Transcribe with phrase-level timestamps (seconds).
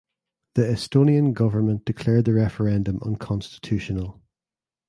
[0.55, 4.19] The Estonian government declared the referendum unconstitutional.